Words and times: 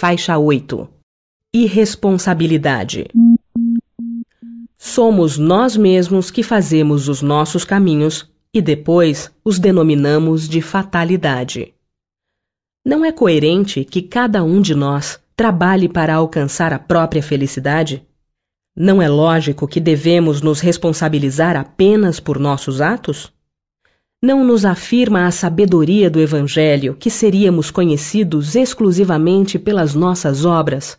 Faixa 0.00 0.38
8 0.38 0.88
Irresponsabilidade 1.52 3.06
Somos 4.78 5.36
nós 5.36 5.76
mesmos 5.76 6.30
que 6.30 6.42
fazemos 6.42 7.06
os 7.06 7.20
nossos 7.20 7.66
caminhos 7.66 8.26
e 8.50 8.62
depois 8.62 9.30
os 9.44 9.58
denominamos 9.58 10.48
de 10.48 10.62
fatalidade. 10.62 11.74
Não 12.82 13.04
é 13.04 13.12
coerente 13.12 13.84
que 13.84 14.00
cada 14.00 14.42
um 14.42 14.62
de 14.62 14.74
nós 14.74 15.20
trabalhe 15.36 15.86
para 15.86 16.14
alcançar 16.14 16.72
a 16.72 16.78
própria 16.78 17.22
felicidade? 17.22 18.02
Não 18.74 19.02
é 19.02 19.08
lógico 19.10 19.68
que 19.68 19.80
devemos 19.80 20.40
nos 20.40 20.60
responsabilizar 20.60 21.56
apenas 21.56 22.18
por 22.18 22.38
nossos 22.38 22.80
atos? 22.80 23.30
Não 24.22 24.44
nos 24.44 24.66
afirma 24.66 25.26
a 25.26 25.30
sabedoria 25.30 26.10
do 26.10 26.20
Evangelho 26.20 26.94
que 26.94 27.08
seríamos 27.08 27.70
conhecidos 27.70 28.54
exclusivamente 28.54 29.58
pelas 29.58 29.94
nossas 29.94 30.44
obras? 30.44 30.98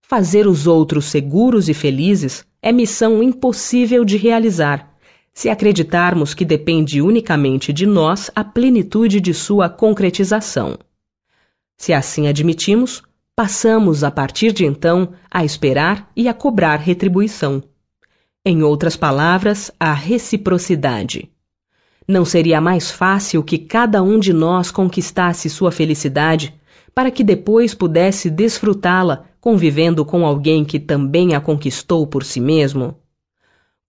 Fazer 0.00 0.46
os 0.46 0.66
outros 0.66 1.04
seguros 1.04 1.68
e 1.68 1.74
felizes 1.74 2.46
é 2.62 2.72
missão 2.72 3.22
impossível 3.22 4.06
de 4.06 4.16
realizar, 4.16 4.90
se 5.34 5.50
acreditarmos 5.50 6.32
que 6.32 6.46
depende 6.46 7.02
unicamente 7.02 7.74
de 7.74 7.84
nós 7.84 8.30
a 8.34 8.42
plenitude 8.42 9.20
de 9.20 9.34
sua 9.34 9.68
concretização. 9.68 10.78
Se 11.76 11.92
assim 11.92 12.26
admitimos, 12.26 13.02
passamos 13.34 14.02
a 14.02 14.10
partir 14.10 14.52
de 14.52 14.64
então 14.64 15.12
a 15.30 15.44
esperar 15.44 16.10
e 16.16 16.26
a 16.26 16.32
cobrar 16.32 16.76
retribuição. 16.76 17.62
Em 18.42 18.62
outras 18.62 18.96
palavras, 18.96 19.70
a 19.78 19.92
reciprocidade. 19.92 21.30
Não 22.08 22.24
seria 22.24 22.60
mais 22.60 22.90
fácil 22.90 23.42
que 23.42 23.58
cada 23.58 24.02
um 24.02 24.18
de 24.18 24.32
nós 24.32 24.70
conquistasse 24.70 25.50
sua 25.50 25.72
felicidade 25.72 26.54
para 26.94 27.10
que 27.10 27.24
depois 27.24 27.74
pudesse 27.74 28.30
desfrutá-la 28.30 29.24
convivendo 29.40 30.04
com 30.04 30.24
alguém 30.24 30.64
que 30.64 30.78
também 30.78 31.34
a 31.34 31.40
conquistou 31.40 32.06
por 32.06 32.24
si 32.24 32.40
mesmo? 32.40 32.96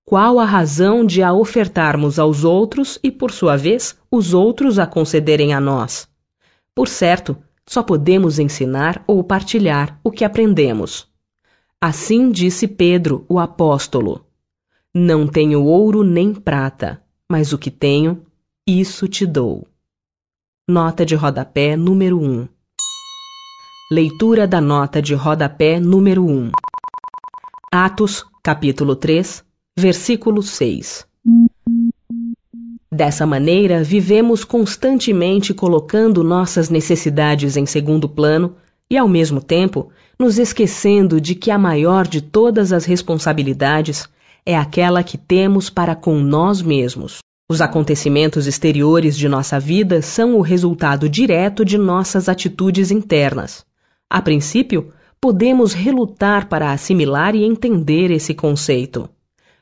Qual 0.04 0.40
a 0.40 0.46
razão 0.46 1.06
de 1.06 1.22
a 1.22 1.34
ofertarmos 1.34 2.18
aos 2.18 2.44
outros 2.44 3.00
e, 3.04 3.12
por 3.12 3.32
sua 3.32 3.56
vez, 3.56 3.98
os 4.12 4.34
outros 4.34 4.80
a 4.80 4.86
concederem 4.86 5.54
a 5.54 5.60
nós? 5.60 6.08
Por 6.74 6.88
certo, 6.88 7.38
só 7.66 7.84
podemos 7.84 8.40
ensinar 8.40 9.04
ou 9.06 9.24
partilhar 9.24 10.00
o 10.04 10.10
que 10.10 10.24
aprendemos. 10.24 11.08
Assim 11.80 12.32
disse 12.32 12.68
Pedro, 12.68 13.26
o 13.28 13.38
apóstolo: 13.38 14.26
Não 14.94 15.28
tenho 15.28 15.64
ouro 15.64 16.04
nem 16.04 16.34
prata, 16.34 17.02
mas 17.30 17.52
o 17.52 17.58
que 17.58 17.70
tenho, 17.70 18.26
isso 18.66 19.08
te 19.08 19.26
dou. 19.26 19.68
Nota 20.68 21.06
de 21.06 21.14
rodapé 21.14 21.76
número 21.76 22.20
1. 22.20 22.48
Leitura 23.92 24.48
da 24.48 24.62
nota 24.62 25.02
de 25.02 25.14
rodapé 25.14 25.80
número 25.80 26.26
1. 26.26 26.52
Atos, 27.72 28.26
capítulo 28.42 28.96
3, 28.96 29.44
versículo 29.78 30.42
6. 30.42 31.06
Dessa 32.90 33.26
maneira, 33.26 33.84
vivemos 33.84 34.46
constantemente 34.46 35.54
colocando 35.54 36.24
nossas 36.24 36.70
necessidades 36.70 37.58
em 37.58 37.66
segundo 37.66 38.08
plano 38.08 38.56
e, 38.90 38.98
ao 38.98 39.08
mesmo 39.08 39.42
tempo, 39.42 39.92
nos 40.18 40.38
esquecendo 40.38 41.20
de 41.20 41.36
que 41.36 41.52
a 41.52 41.58
maior 41.58 42.08
de 42.08 42.22
todas 42.22 42.72
as 42.72 42.86
responsabilidades 42.86 44.10
é 44.48 44.56
aquela 44.56 45.04
que 45.04 45.18
temos 45.18 45.70
para 45.70 45.94
com 45.94 46.22
nós 46.22 46.62
mesmos. 46.62 47.18
Os 47.50 47.60
acontecimentos 47.60 48.48
exteriores 48.48 49.18
de 49.18 49.28
nossa 49.28 49.60
vida 49.60 50.02
são 50.02 50.38
o 50.38 50.42
resultado 50.42 51.10
direto 51.10 51.66
de 51.66 51.78
nossas 51.78 52.30
atitudes 52.30 52.90
internas. 52.90 53.66
A 54.10 54.22
princípio, 54.22 54.94
podemos 55.20 55.74
relutar 55.74 56.48
para 56.48 56.72
assimilar 56.72 57.36
e 57.36 57.44
entender 57.44 58.10
esse 58.10 58.34
conceito, 58.34 59.10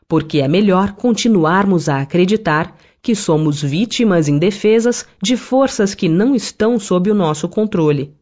porque 0.08 0.40
é 0.40 0.48
melhor 0.48 0.92
continuarmos 0.92 1.90
a 1.90 2.02
acreditar 2.02 2.78
que 3.02 3.16
somos 3.16 3.64
vítimas 3.64 4.28
indefesas 4.28 5.04
de 5.20 5.36
forças 5.36 5.96
que 5.96 6.08
não 6.08 6.36
estão 6.36 6.78
sob 6.78 7.10
o 7.10 7.16
nosso 7.16 7.50
controle. 7.50 8.14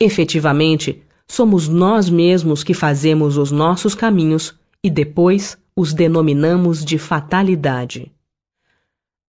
Efetivamente, 0.00 1.00
somos 1.28 1.68
nós 1.68 2.10
mesmos 2.10 2.64
que 2.64 2.74
fazemos 2.74 3.38
os 3.38 3.52
nossos 3.52 3.94
caminhos 3.94 4.52
e 4.82 4.90
depois 4.90 5.56
os 5.78 5.92
denominamos 5.92 6.82
de 6.82 6.96
fatalidade. 6.96 8.10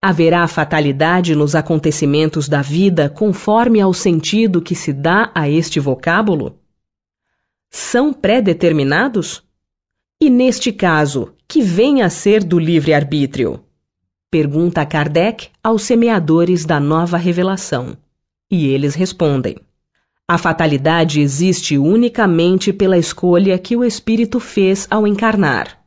Haverá 0.00 0.48
fatalidade 0.48 1.34
nos 1.34 1.54
acontecimentos 1.54 2.48
da 2.48 2.62
vida 2.62 3.10
conforme 3.10 3.82
ao 3.82 3.92
sentido 3.92 4.62
que 4.62 4.74
se 4.74 4.90
dá 4.90 5.30
a 5.34 5.46
este 5.46 5.78
vocábulo? 5.78 6.58
São 7.68 8.14
pré-determinados? 8.14 9.44
E 10.18 10.30
neste 10.30 10.72
caso, 10.72 11.34
que 11.46 11.60
vem 11.60 12.00
a 12.00 12.08
ser 12.08 12.42
do 12.42 12.58
livre-arbítrio? 12.58 13.60
Pergunta 14.30 14.86
Kardec 14.86 15.50
aos 15.62 15.82
semeadores 15.82 16.64
da 16.64 16.80
nova 16.80 17.18
revelação. 17.18 17.94
E 18.50 18.68
eles 18.68 18.94
respondem: 18.94 19.56
A 20.26 20.38
fatalidade 20.38 21.20
existe 21.20 21.76
unicamente 21.76 22.72
pela 22.72 22.96
escolha 22.96 23.58
que 23.58 23.76
o 23.76 23.84
espírito 23.84 24.40
fez 24.40 24.86
ao 24.90 25.06
encarnar. 25.06 25.77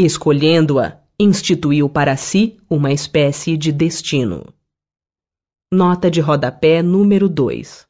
Escolhendo-a, 0.00 0.96
instituiu 1.18 1.88
para 1.88 2.16
si 2.16 2.56
uma 2.70 2.92
espécie 2.92 3.56
de 3.56 3.72
destino. 3.72 4.46
Nota 5.72 6.08
de 6.08 6.20
rodapé 6.20 6.82
número 6.82 7.28
2. 7.28 7.84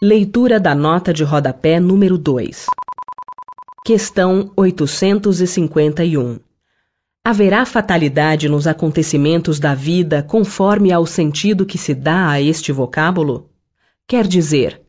Leitura 0.00 0.60
da 0.60 0.72
nota 0.72 1.12
de 1.12 1.24
rodapé 1.24 1.80
número 1.80 2.16
2. 2.16 2.66
Questão 3.84 4.52
851. 4.56 6.38
Haverá 7.24 7.66
fatalidade 7.66 8.48
nos 8.48 8.68
acontecimentos 8.68 9.58
da 9.58 9.74
vida 9.74 10.22
conforme 10.22 10.92
ao 10.92 11.06
sentido 11.06 11.66
que 11.66 11.76
se 11.76 11.92
dá 11.92 12.30
a 12.30 12.40
este 12.40 12.70
vocábulo? 12.70 13.50
Quer 14.06 14.28
dizer, 14.28 14.80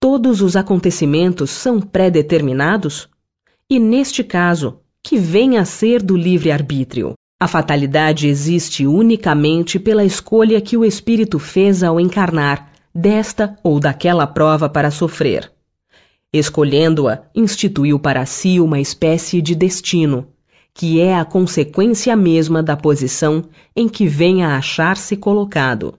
todos 0.00 0.40
os 0.40 0.56
acontecimentos 0.56 1.50
são 1.50 1.82
pré-determinados? 1.82 3.10
E 3.68 3.78
neste 3.78 4.24
caso, 4.24 4.80
que 5.06 5.18
vem 5.18 5.56
a 5.56 5.64
ser 5.64 6.02
do 6.02 6.16
livre-arbítrio? 6.16 7.14
A 7.38 7.46
fatalidade 7.46 8.26
existe 8.26 8.88
unicamente 8.88 9.78
pela 9.78 10.04
escolha 10.04 10.60
que 10.60 10.76
o 10.76 10.84
espírito 10.84 11.38
fez 11.38 11.84
ao 11.84 12.00
encarnar 12.00 12.72
desta 12.92 13.56
ou 13.62 13.78
daquela 13.78 14.26
prova 14.26 14.68
para 14.68 14.90
sofrer. 14.90 15.48
Escolhendo-a, 16.32 17.22
instituiu 17.32 18.00
para 18.00 18.26
si 18.26 18.58
uma 18.58 18.80
espécie 18.80 19.40
de 19.40 19.54
destino 19.54 20.26
que 20.74 21.00
é 21.00 21.16
a 21.16 21.24
consequência 21.24 22.16
mesma 22.16 22.60
da 22.60 22.76
posição 22.76 23.44
em 23.76 23.88
que 23.88 24.08
vem 24.08 24.44
a 24.44 24.56
achar-se 24.56 25.16
colocado. 25.16 25.94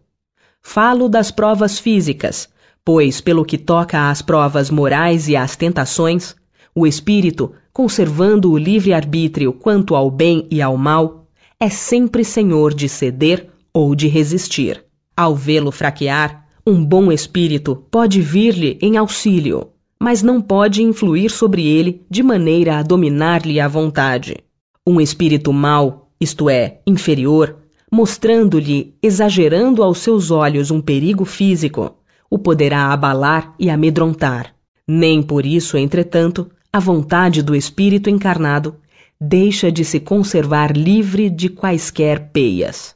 Falo 0.62 1.08
das 1.08 1.32
provas 1.32 1.80
físicas, 1.80 2.50
pois, 2.84 3.22
pelo 3.22 3.46
que 3.46 3.58
toca 3.58 4.10
às 4.10 4.22
provas 4.22 4.70
morais 4.70 5.30
e 5.30 5.36
às 5.38 5.56
tentações, 5.56 6.36
o 6.78 6.86
espírito, 6.86 7.54
conservando 7.74 8.52
o 8.52 8.58
livre-arbítrio 8.58 9.52
quanto 9.52 9.96
ao 9.96 10.12
bem 10.12 10.46
e 10.52 10.62
ao 10.62 10.78
mal, 10.78 11.26
é 11.60 11.72
sempre 11.72 12.24
senhor 12.24 12.72
de 12.72 12.88
ceder 12.88 13.50
ou 13.74 13.96
de 13.96 14.08
resistir. 14.08 14.84
Ao 15.16 15.36
vê-lo 15.36 15.72
fraquear, 15.72 16.46
um 16.68 16.86
bom 16.86 17.12
espírito 17.12 17.76
pode 17.90 18.22
vir-lhe 18.22 18.78
em 18.80 18.96
auxílio, 18.96 19.70
mas 20.00 20.22
não 20.22 20.40
pode 20.40 20.84
influir 20.84 21.32
sobre 21.32 21.66
ele 21.66 22.04
de 22.08 22.22
maneira 22.22 22.78
a 22.78 22.84
dominar-lhe 22.84 23.60
a 23.60 23.68
vontade. 23.68 24.38
Um 24.86 25.02
espírito 25.02 25.52
mau, 25.52 26.12
isto 26.22 26.48
é, 26.48 26.82
inferior, 26.86 27.58
mostrando-lhe, 27.92 28.94
exagerando 29.02 29.82
aos 29.82 29.98
seus 29.98 30.30
olhos 30.30 30.70
um 30.70 30.80
perigo 30.80 31.26
físico, 31.26 31.96
o 32.30 32.38
poderá 32.38 32.94
abalar 32.94 33.56
e 33.60 33.68
amedrontar. 33.68 34.54
Nem 34.88 35.24
por 35.24 35.44
isso, 35.44 35.76
entretanto, 35.76 36.52
a 36.78 36.80
vontade 36.80 37.42
do 37.42 37.56
espírito 37.56 38.08
encarnado 38.08 38.76
deixa 39.20 39.72
de 39.72 39.84
se 39.84 40.00
conservar 40.00 40.78
livre 40.78 41.28
de 41.28 41.50
quaisquer 41.50 42.30
peias. 42.30 42.96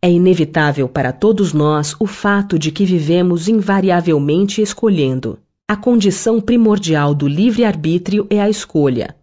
É 0.00 0.10
inevitável 0.10 0.88
para 0.88 1.12
todos 1.12 1.52
nós 1.52 1.94
o 2.00 2.06
fato 2.06 2.58
de 2.58 2.72
que 2.72 2.86
vivemos 2.86 3.48
invariavelmente 3.48 4.62
escolhendo. 4.62 5.38
A 5.68 5.76
condição 5.76 6.40
primordial 6.40 7.14
do 7.14 7.28
livre-arbítrio 7.28 8.26
é 8.30 8.40
a 8.40 8.48
escolha, 8.48 9.14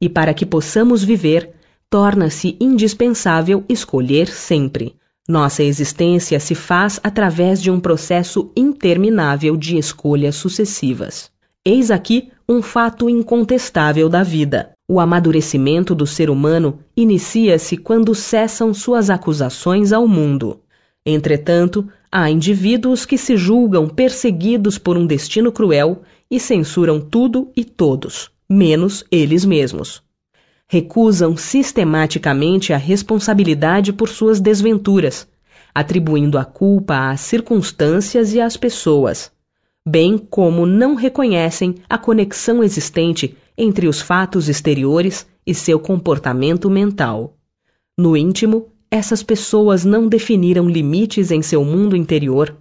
e 0.00 0.08
para 0.08 0.32
que 0.32 0.46
possamos 0.46 1.02
viver, 1.02 1.50
torna-se 1.90 2.56
indispensável 2.60 3.64
escolher 3.68 4.28
sempre. 4.28 4.94
Nossa 5.28 5.64
existência 5.64 6.38
se 6.38 6.54
faz 6.54 7.00
através 7.02 7.60
de 7.60 7.72
um 7.72 7.80
processo 7.80 8.52
interminável 8.56 9.56
de 9.56 9.76
escolhas 9.76 10.36
sucessivas. 10.36 11.28
Eis 11.62 11.90
aqui 11.90 12.30
um 12.48 12.62
fato 12.62 13.10
incontestável 13.10 14.08
da 14.08 14.22
vida. 14.22 14.72
O 14.88 14.98
amadurecimento 14.98 15.94
do 15.94 16.06
ser 16.06 16.30
humano 16.30 16.78
inicia-se 16.96 17.76
quando 17.76 18.14
cessam 18.14 18.72
suas 18.72 19.10
acusações 19.10 19.92
ao 19.92 20.08
mundo. 20.08 20.62
Entretanto, 21.04 21.86
há 22.10 22.30
indivíduos 22.30 23.04
que 23.04 23.18
se 23.18 23.36
julgam 23.36 23.86
perseguidos 23.90 24.78
por 24.78 24.96
um 24.96 25.06
destino 25.06 25.52
cruel 25.52 26.00
e 26.30 26.40
censuram 26.40 26.98
tudo 26.98 27.52
e 27.54 27.62
todos, 27.62 28.30
menos 28.48 29.04
eles 29.12 29.44
mesmos. 29.44 30.02
Recusam 30.66 31.36
sistematicamente 31.36 32.72
a 32.72 32.78
responsabilidade 32.78 33.92
por 33.92 34.08
suas 34.08 34.40
desventuras, 34.40 35.28
atribuindo 35.74 36.38
a 36.38 36.44
culpa 36.44 37.10
às 37.10 37.20
circunstâncias 37.20 38.32
e 38.32 38.40
às 38.40 38.56
pessoas, 38.56 39.30
bem 39.86 40.18
como 40.18 40.66
não 40.66 40.94
reconhecem 40.94 41.76
a 41.88 41.96
conexão 41.96 42.62
existente 42.62 43.36
entre 43.56 43.88
os 43.88 44.00
fatos 44.00 44.48
exteriores 44.48 45.26
e 45.46 45.54
seu 45.54 45.80
comportamento 45.80 46.68
mental. 46.68 47.34
No 47.96 48.16
íntimo, 48.16 48.68
essas 48.90 49.22
pessoas 49.22 49.84
não 49.84 50.08
definiram 50.08 50.68
limites 50.68 51.30
em 51.30 51.42
seu 51.42 51.64
mundo 51.64 51.96
interior 51.96 52.56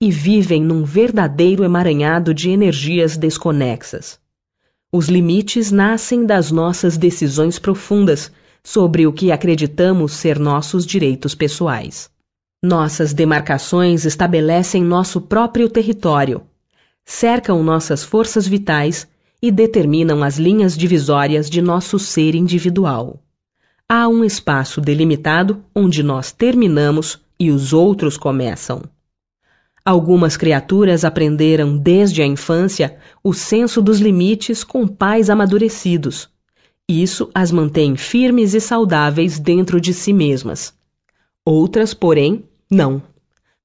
e 0.00 0.10
vivem 0.10 0.62
num 0.62 0.84
verdadeiro 0.84 1.64
emaranhado 1.64 2.32
de 2.32 2.50
energias 2.50 3.16
desconexas. 3.16 4.18
Os 4.92 5.08
limites 5.08 5.70
nascem 5.70 6.24
das 6.24 6.50
nossas 6.50 6.96
decisões 6.96 7.58
profundas 7.58 8.30
sobre 8.62 9.06
o 9.06 9.12
que 9.12 9.32
acreditamos 9.32 10.12
ser 10.12 10.38
nossos 10.38 10.86
direitos 10.86 11.34
pessoais. 11.34 12.10
Nossas 12.62 13.12
demarcações 13.12 14.04
estabelecem 14.04 14.82
nosso 14.82 15.20
próprio 15.20 15.68
território, 15.68 16.42
cercam 17.10 17.62
nossas 17.62 18.04
forças 18.04 18.46
vitais 18.46 19.08
e 19.40 19.50
determinam 19.50 20.22
as 20.22 20.36
linhas 20.38 20.76
divisórias 20.76 21.48
de 21.48 21.62
nosso 21.62 21.98
ser 21.98 22.34
individual. 22.34 23.18
Há 23.88 24.06
um 24.06 24.22
espaço 24.22 24.78
delimitado 24.78 25.64
onde 25.74 26.02
nós 26.02 26.32
terminamos 26.32 27.18
e 27.40 27.50
os 27.50 27.72
outros 27.72 28.18
começam. 28.18 28.82
Algumas 29.82 30.36
criaturas 30.36 31.02
aprenderam 31.02 31.78
desde 31.78 32.20
a 32.20 32.26
infância 32.26 32.98
o 33.24 33.32
senso 33.32 33.80
dos 33.80 34.00
limites 34.00 34.62
com 34.62 34.86
pais 34.86 35.30
amadurecidos. 35.30 36.28
Isso 36.86 37.30
as 37.34 37.50
mantém 37.50 37.96
firmes 37.96 38.52
e 38.52 38.60
saudáveis 38.60 39.38
dentro 39.38 39.80
de 39.80 39.94
si 39.94 40.12
mesmas. 40.12 40.74
Outras, 41.42 41.94
porém, 41.94 42.44
não. 42.70 43.02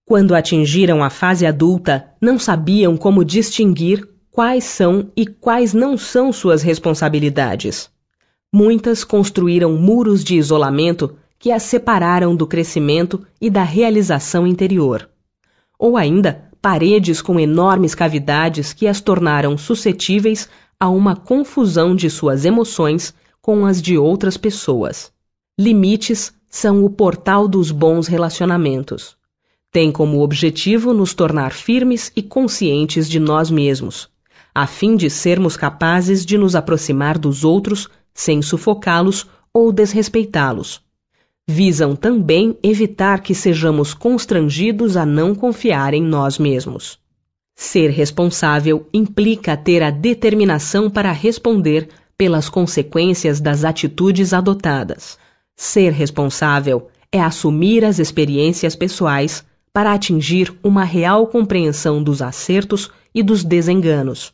Quando 0.05 0.35
atingiram 0.35 1.03
a 1.03 1.09
fase 1.09 1.45
adulta, 1.45 2.09
não 2.21 2.37
sabiam 2.37 2.97
como 2.97 3.23
distinguir 3.23 4.07
quais 4.31 4.63
são 4.63 5.11
e 5.15 5.25
quais 5.25 5.73
não 5.73 5.97
são 5.97 6.31
suas 6.33 6.61
responsabilidades. 6.61 7.89
Muitas 8.51 9.03
construíram 9.03 9.73
muros 9.73 10.23
de 10.23 10.35
isolamento 10.35 11.15
que 11.39 11.51
as 11.51 11.63
separaram 11.63 12.35
do 12.35 12.45
crescimento 12.45 13.25
e 13.39 13.49
da 13.49 13.63
realização 13.63 14.45
interior 14.45 15.09
ou 15.83 15.97
ainda 15.97 16.49
paredes 16.61 17.21
com 17.21 17.37
enormes 17.37 17.93
cavidades 17.93 18.71
que 18.71 18.87
as 18.87 19.01
tornaram 19.01 19.57
suscetíveis 19.57 20.47
a 20.79 20.87
uma 20.89 21.13
confusão 21.13 21.93
de 21.93 22.09
suas 22.09 22.45
emoções 22.45 23.13
com 23.41 23.65
as 23.65 23.81
de 23.81 23.97
outras 23.97 24.37
pessoas. 24.37 25.11
Limites 25.59 26.33
são 26.49 26.85
o 26.85 26.89
portal 26.89 27.49
dos 27.49 27.69
bons 27.69 28.07
relacionamentos. 28.07 29.17
Tem 29.73 29.91
como 29.91 30.21
objetivo 30.21 30.93
nos 30.93 31.13
tornar 31.13 31.51
firmes 31.51 32.13
e 32.15 32.23
conscientes 32.23 33.09
de 33.09 33.19
nós 33.19 33.51
mesmos, 33.51 34.07
a 34.55 34.65
fim 34.65 34.95
de 34.95 35.09
sermos 35.09 35.57
capazes 35.57 36.25
de 36.25 36.37
nos 36.37 36.55
aproximar 36.55 37.17
dos 37.17 37.43
outros 37.43 37.89
sem 38.13 38.41
sufocá-los 38.41 39.27
ou 39.53 39.73
desrespeitá-los 39.73 40.81
visam 41.47 41.95
também 41.95 42.57
evitar 42.63 43.21
que 43.21 43.35
sejamos 43.35 43.93
constrangidos 43.93 44.95
a 44.95 45.05
não 45.05 45.35
confiar 45.35 45.93
em 45.93 46.01
nós 46.01 46.37
mesmos. 46.39 46.97
Ser 47.55 47.89
responsável 47.89 48.87
implica 48.93 49.55
ter 49.55 49.83
a 49.83 49.91
determinação 49.91 50.89
para 50.89 51.11
responder 51.11 51.89
pelas 52.17 52.49
consequências 52.49 53.39
das 53.39 53.63
atitudes 53.63 54.33
adotadas. 54.33 55.17
Ser 55.55 55.91
responsável 55.91 56.87
é 57.11 57.21
assumir 57.21 57.85
as 57.85 57.99
experiências 57.99 58.75
pessoais 58.75 59.43
para 59.73 59.91
atingir 59.91 60.55
uma 60.63 60.83
real 60.83 61.25
compreensão 61.25 62.03
dos 62.03 62.21
acertos 62.21 62.91
e 63.13 63.23
dos 63.23 63.43
desenganos. 63.43 64.31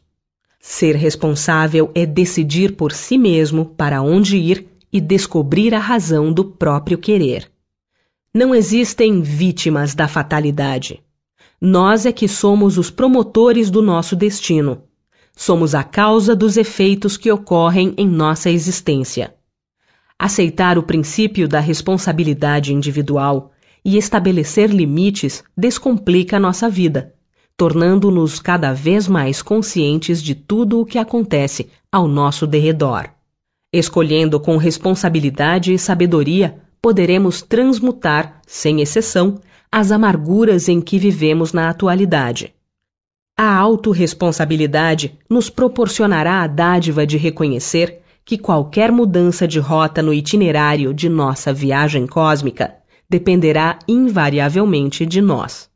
Ser 0.59 0.97
responsável 0.97 1.89
é 1.95 2.06
decidir 2.06 2.75
por 2.75 2.91
si 2.91 3.18
mesmo 3.18 3.65
para 3.65 4.01
onde 4.01 4.36
ir 4.36 4.68
e 4.91 5.00
descobrir 5.00 5.74
a 5.74 5.80
razão 5.80 6.33
do 6.33 6.44
próprio 6.44 6.97
querer. 6.97 7.50
Não 8.33 8.53
existem 8.53 9.21
vítimas 9.21 9.95
da 9.95 10.07
fatalidade. 10.07 11.01
Nós 11.62 12.06
é 12.06 12.12
que 12.12 12.27
somos 12.27 12.77
os 12.77 12.92
promotores 12.92 13.71
do 13.71 13.81
nosso 13.81 14.15
destino. 14.15 14.83
Somos 15.35 15.74
a 15.74 15.83
causa 15.83 16.35
dos 16.35 16.57
efeitos 16.57 17.15
que 17.15 17.31
ocorrem 17.31 17.94
em 17.97 18.07
nossa 18.07 18.50
existência. 18.50 19.33
Aceitar 20.18 20.77
o 20.77 20.83
princípio 20.83 21.47
da 21.47 21.62
responsabilidade 21.62 22.74
individual 22.74 23.53
e 23.89 23.97
estabelecer 23.97 24.69
limites 24.69 25.44
descomplica 25.57 26.39
nossa 26.39 26.69
vida, 26.69 27.12
tornando-nos 27.57 28.39
cada 28.39 28.71
vez 28.71 29.07
mais 29.07 29.41
conscientes 29.41 30.21
de 30.21 30.36
tudo 30.36 30.80
o 30.80 30.86
que 30.86 31.00
acontece 31.00 31.71
ao 31.91 32.07
nosso 32.07 32.45
derredor. 32.45 33.09
Escolhendo 33.74 34.39
com 34.39 34.57
responsabilidade 34.57 35.74
e 35.74 35.80
sabedoria, 35.80 36.59
poderemos 36.80 37.41
transmutar, 37.41 38.39
sem 38.45 38.80
exceção, 38.80 39.41
as 39.71 39.92
amarguras 39.92 40.69
em 40.69 40.80
que 40.80 41.00
vivemos 41.00 41.51
na 41.51 41.68
atualidade. 41.68 42.53
A 43.35 43.56
autorresponsabilidade 43.56 45.18
nos 45.27 45.50
proporcionará 45.50 46.44
a 46.44 46.47
dádiva 46.47 47.07
de 47.07 47.18
reconhecer 47.18 48.03
que 48.24 48.38
qualquer 48.38 48.92
mudança 48.92 49.47
de 49.47 49.59
rota 49.59 50.03
no 50.03 50.13
itinerário 50.13 50.94
de 50.94 51.09
nossa 51.09 51.51
viagem 51.51 52.06
cósmica 52.06 52.78
dependerá 53.09 53.79
invariavelmente 53.88 55.06
de 55.06 55.21
nós. 55.21 55.69